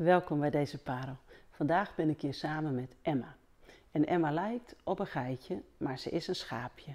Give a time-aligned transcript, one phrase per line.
[0.00, 1.16] Welkom bij deze parel.
[1.50, 3.36] Vandaag ben ik hier samen met Emma.
[3.90, 6.94] En Emma lijkt op een geitje, maar ze is een schaapje.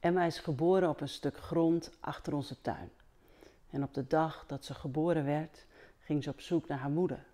[0.00, 2.90] Emma is geboren op een stuk grond achter onze tuin.
[3.70, 5.66] En op de dag dat ze geboren werd,
[5.98, 7.24] ging ze op zoek naar haar moeder.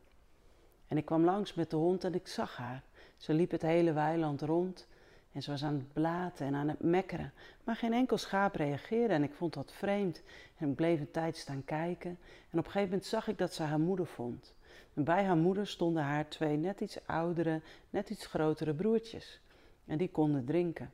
[0.88, 2.82] En ik kwam langs met de hond en ik zag haar.
[3.16, 4.86] Ze liep het hele weiland rond
[5.32, 7.32] en ze was aan het blaten en aan het mekkeren.
[7.64, 10.22] Maar geen enkel schaap reageerde en ik vond dat vreemd.
[10.58, 12.18] En ik bleef een tijd staan kijken.
[12.50, 14.54] En op een gegeven moment zag ik dat ze haar moeder vond.
[14.96, 17.60] En bij haar moeder stonden haar twee net iets oudere,
[17.90, 19.40] net iets grotere broertjes.
[19.84, 20.92] En die konden drinken.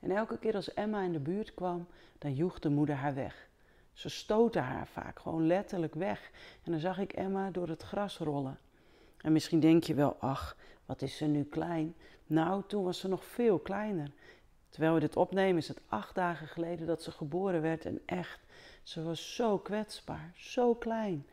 [0.00, 1.86] En elke keer als Emma in de buurt kwam,
[2.18, 3.48] dan joeg de moeder haar weg.
[3.92, 6.30] Ze stootte haar vaak gewoon letterlijk weg.
[6.62, 8.58] En dan zag ik Emma door het gras rollen.
[9.20, 11.94] En misschien denk je wel, ach, wat is ze nu klein?
[12.26, 14.10] Nou, toen was ze nog veel kleiner.
[14.68, 17.84] Terwijl we dit opnemen, is het acht dagen geleden dat ze geboren werd.
[17.84, 18.40] En echt,
[18.82, 21.26] ze was zo kwetsbaar, zo klein.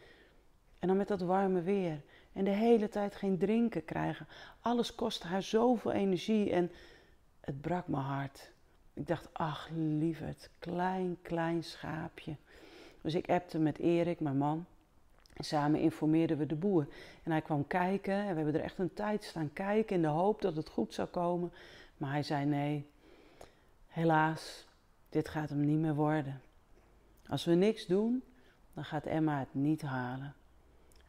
[0.81, 2.02] En dan met dat warme weer.
[2.34, 4.27] En de hele tijd geen drinken krijgen.
[4.62, 6.71] Alles kostte haar zoveel energie en
[7.40, 8.51] het brak mijn hart.
[8.93, 12.35] Ik dacht, ach lieverd, klein, klein schaapje.
[13.01, 14.65] Dus ik appte met Erik, mijn man.
[15.34, 16.88] En samen informeerden we de boer.
[17.23, 20.07] En hij kwam kijken en we hebben er echt een tijd staan kijken in de
[20.07, 21.51] hoop dat het goed zou komen.
[21.98, 22.90] Maar hij zei nee,
[23.88, 24.68] helaas,
[25.10, 26.41] dit gaat hem niet meer worden.
[27.27, 28.23] Als we niks doen,
[28.73, 30.35] dan gaat Emma het niet halen.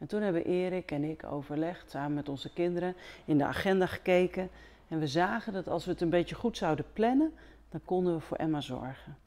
[0.03, 4.49] En toen hebben Erik en ik overlegd, samen met onze kinderen, in de agenda gekeken.
[4.87, 7.33] En we zagen dat als we het een beetje goed zouden plannen,
[7.69, 9.17] dan konden we voor Emma zorgen.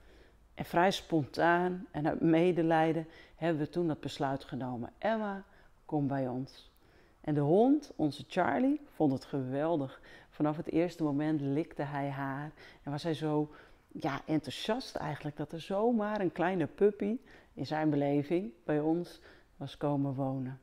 [0.54, 4.92] En vrij spontaan en uit medelijden hebben we toen dat besluit genomen.
[4.98, 5.44] Emma,
[5.84, 6.70] kom bij ons.
[7.20, 10.00] En de hond, onze Charlie, vond het geweldig.
[10.30, 13.50] Vanaf het eerste moment likte hij haar en was hij zo
[13.88, 17.18] ja, enthousiast eigenlijk dat er zomaar een kleine puppy
[17.54, 19.20] in zijn beleving bij ons
[19.56, 20.60] was komen wonen.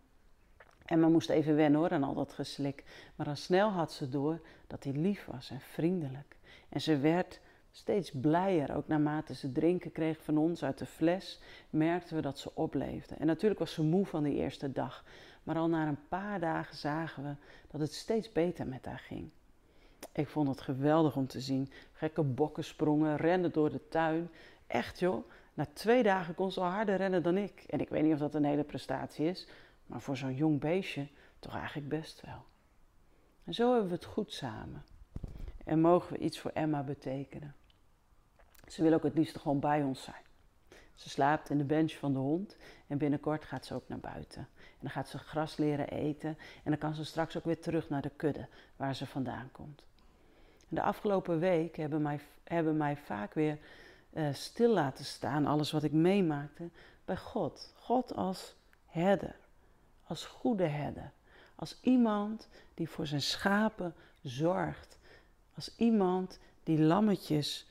[0.86, 2.84] Emma moest even wennen hoor aan al dat geslik,
[3.16, 6.36] maar al snel had ze door dat hij lief was en vriendelijk.
[6.70, 7.40] En ze werd
[7.72, 8.76] steeds blijer.
[8.76, 13.16] Ook naarmate ze drinken kreeg van ons uit de fles, merkten we dat ze opleefde.
[13.16, 15.04] En natuurlijk was ze moe van die eerste dag.
[15.44, 17.36] Maar al na een paar dagen zagen we
[17.72, 19.30] dat het steeds beter met haar ging.
[20.12, 21.72] Ik vond het geweldig om te zien.
[21.94, 24.30] Gekke bokken sprongen, renden door de tuin.
[24.68, 27.64] Echt joh, na twee dagen kon ze al harder rennen dan ik.
[27.70, 29.48] En ik weet niet of dat een hele prestatie is,
[29.86, 31.08] maar voor zo'n jong beestje
[31.40, 32.46] toch eigenlijk best wel.
[33.44, 34.84] En zo hebben we het goed samen.
[35.66, 37.56] En mogen we iets voor Emma betekenen.
[38.68, 40.24] Ze wil ook het liefst gewoon bij ons zijn.
[40.96, 42.58] Ze slaapt in de bench van de hond
[42.88, 44.48] en binnenkort gaat ze ook naar buiten.
[44.58, 47.90] En dan gaat ze gras leren eten en dan kan ze straks ook weer terug
[47.90, 49.84] naar de kudde waar ze vandaan komt.
[50.68, 53.58] de afgelopen week hebben mij, hebben mij vaak weer
[54.14, 56.70] uh, stil laten staan, alles wat ik meemaakte,
[57.06, 57.74] bij God.
[57.76, 58.56] God als
[58.86, 59.36] herder,
[60.04, 61.12] als goede herder.
[61.56, 64.98] Als iemand die voor zijn schapen zorgt.
[65.56, 67.68] Als iemand die lammetjes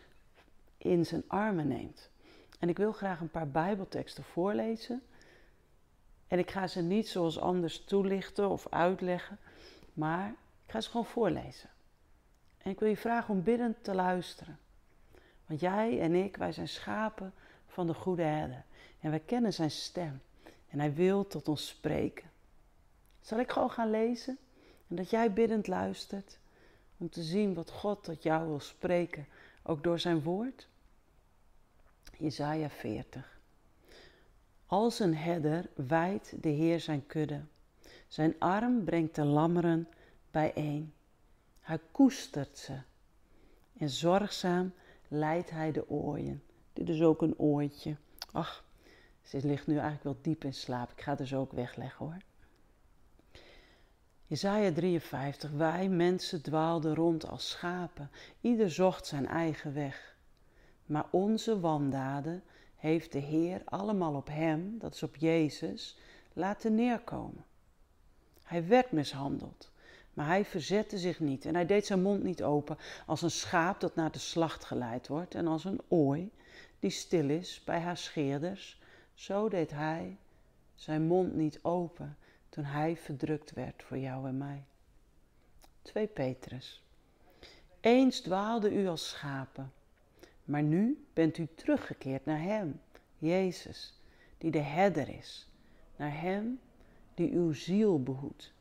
[0.78, 2.10] in zijn armen neemt.
[2.58, 5.02] En ik wil graag een paar Bijbelteksten voorlezen.
[6.28, 9.38] En ik ga ze niet zoals anders toelichten of uitleggen,
[9.92, 10.28] maar
[10.66, 11.70] ik ga ze gewoon voorlezen.
[12.58, 14.58] En ik wil je vragen om biddend te luisteren.
[15.46, 17.32] Want jij en ik, wij zijn schapen
[17.66, 18.64] van de goede herder.
[19.00, 20.20] En wij kennen zijn stem.
[20.72, 22.30] En hij wil tot ons spreken.
[23.20, 24.38] Zal ik gewoon gaan lezen?
[24.88, 26.38] En dat jij biddend luistert
[26.96, 29.26] om te zien wat God tot jou wil spreken,
[29.62, 30.68] ook door zijn woord?
[32.18, 33.40] Jesaja 40.
[34.66, 37.40] Als een herder wijdt de Heer zijn kudde.
[38.08, 39.88] Zijn arm brengt de lammeren
[40.30, 40.92] bijeen.
[41.60, 42.78] Hij koestert ze.
[43.78, 44.72] En zorgzaam
[45.08, 46.42] leidt hij de ooien.
[46.72, 47.96] Dit is ook een ooitje.
[48.32, 48.64] Ach,
[49.22, 50.90] ze ligt nu eigenlijk wel diep in slaap.
[50.90, 52.16] Ik ga dus ook wegleggen hoor.
[54.26, 55.50] Jesaja 53.
[55.50, 58.10] Wij mensen dwaalden rond als schapen.
[58.40, 60.16] Ieder zocht zijn eigen weg.
[60.86, 62.42] Maar onze wandaden
[62.76, 65.98] heeft de Heer allemaal op Hem, dat is op Jezus,
[66.32, 67.44] laten neerkomen.
[68.42, 69.70] Hij werd mishandeld,
[70.14, 73.80] maar hij verzette zich niet en hij deed zijn mond niet open als een schaap
[73.80, 76.30] dat naar de slacht geleid wordt en als een ooi
[76.78, 78.80] die stil is bij haar scheerders.
[79.22, 80.16] Zo deed hij
[80.74, 82.16] zijn mond niet open
[82.48, 84.64] toen hij verdrukt werd voor jou en mij.
[85.82, 86.82] 2 Petrus.
[87.80, 89.72] Eens dwaalde u als schapen
[90.44, 92.80] maar nu bent u teruggekeerd naar Hem,
[93.18, 94.00] Jezus,
[94.38, 95.48] die de herder is.
[95.96, 96.60] Naar Hem
[97.14, 98.52] die uw ziel behoedt.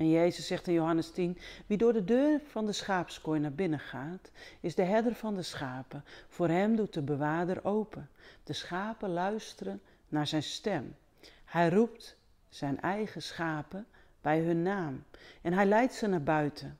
[0.00, 3.78] En Jezus zegt in Johannes 10: Wie door de deur van de schaapskooi naar binnen
[3.78, 4.30] gaat,
[4.60, 6.04] is de herder van de schapen.
[6.28, 8.08] Voor hem doet de bewaarder open.
[8.44, 10.96] De schapen luisteren naar zijn stem.
[11.44, 12.16] Hij roept
[12.48, 13.86] zijn eigen schapen,
[14.20, 15.04] bij hun naam.
[15.42, 16.78] En hij leidt ze naar buiten.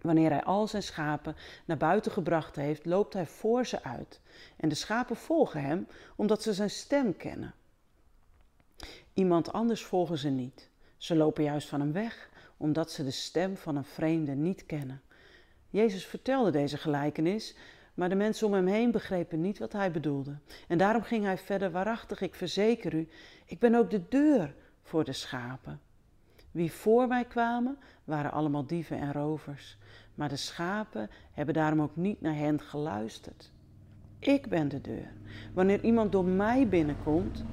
[0.00, 4.20] Wanneer hij al zijn schapen naar buiten gebracht heeft, loopt hij voor ze uit.
[4.56, 5.86] En de schapen volgen hem
[6.16, 7.54] omdat ze zijn stem kennen.
[9.14, 10.68] Iemand anders volgen ze niet.
[10.98, 15.00] Ze lopen juist van hem weg omdat ze de stem van een vreemde niet kennen.
[15.70, 17.56] Jezus vertelde deze gelijkenis,
[17.94, 20.38] maar de mensen om hem heen begrepen niet wat hij bedoelde.
[20.68, 23.08] En daarom ging hij verder: Waarachtig, ik verzeker u,
[23.44, 25.80] ik ben ook de deur voor de schapen.
[26.50, 29.78] Wie voor mij kwamen, waren allemaal dieven en rovers,
[30.14, 33.52] maar de schapen hebben daarom ook niet naar hen geluisterd.
[34.18, 35.12] Ik ben de deur.
[35.54, 37.44] Wanneer iemand door mij binnenkomt,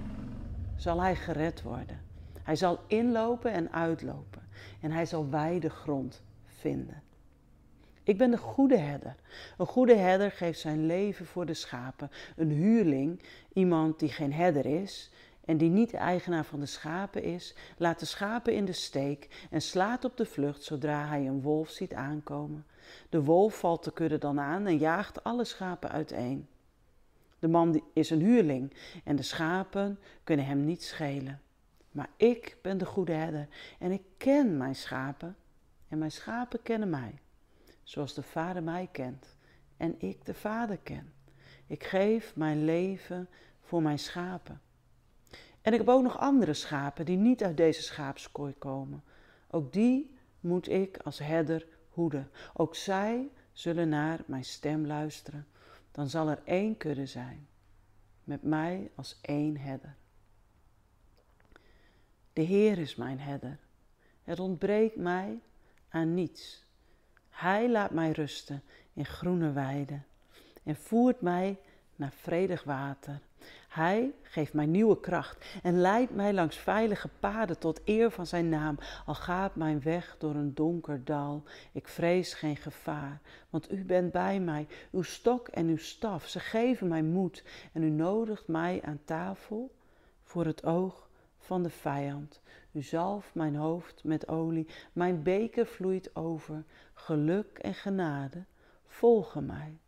[0.75, 2.01] zal hij gered worden.
[2.45, 4.47] Hij zal inlopen en uitlopen
[4.81, 7.03] en hij zal wijde grond vinden.
[8.03, 9.15] Ik ben de goede herder.
[9.57, 12.11] Een goede herder geeft zijn leven voor de schapen.
[12.35, 13.21] Een huurling,
[13.53, 15.11] iemand die geen herder is
[15.45, 19.47] en die niet de eigenaar van de schapen is, laat de schapen in de steek
[19.49, 22.65] en slaat op de vlucht zodra hij een wolf ziet aankomen.
[23.09, 26.47] De wolf valt de kudde dan aan en jaagt alle schapen uiteen.
[27.39, 31.41] De man is een huurling en de schapen kunnen hem niet schelen.
[31.95, 33.47] Maar ik ben de goede herder
[33.79, 35.35] en ik ken mijn schapen
[35.87, 37.19] en mijn schapen kennen mij,
[37.83, 39.37] zoals de Vader mij kent
[39.77, 41.13] en ik de Vader ken.
[41.67, 43.29] Ik geef mijn leven
[43.61, 44.61] voor mijn schapen.
[45.61, 49.03] En ik heb ook nog andere schapen die niet uit deze schaapskooi komen.
[49.47, 52.29] Ook die moet ik als herder hoeden.
[52.53, 55.47] Ook zij zullen naar mijn stem luisteren.
[55.91, 57.47] Dan zal er één kudde zijn,
[58.23, 59.95] met mij als één herder.
[62.35, 63.57] De Heer is mijn herder.
[64.23, 65.39] Het ontbreekt mij
[65.89, 66.63] aan niets.
[67.29, 70.05] Hij laat mij rusten in groene weiden
[70.63, 71.57] en voert mij
[71.95, 73.19] naar vredig water.
[73.69, 78.49] Hij geeft mij nieuwe kracht en leidt mij langs veilige paden tot eer van zijn
[78.49, 78.77] naam.
[79.05, 84.11] Al gaat mijn weg door een donker dal, ik vrees geen gevaar, want u bent
[84.11, 84.67] bij mij.
[84.91, 87.43] Uw stok en uw staf, ze geven mij moed
[87.73, 89.75] en u nodigt mij aan tafel
[90.23, 91.04] voor het oog
[91.45, 92.41] van de vijand.
[92.71, 96.63] U zalft mijn hoofd met olie, mijn beker vloeit over.
[96.93, 98.45] Geluk en genade
[98.85, 99.79] volgen mij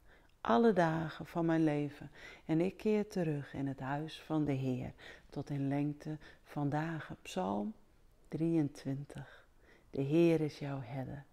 [0.48, 2.12] alle dagen van mijn leven.
[2.46, 4.94] En ik keer terug in het huis van de Heer
[5.30, 7.18] tot in lengte van dagen.
[7.22, 7.74] Psalm
[8.28, 9.48] 23.
[9.90, 11.26] De Heer is jouw herder.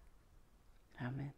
[0.95, 1.33] Amen.